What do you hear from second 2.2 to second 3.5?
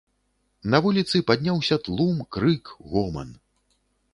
крык, гоман.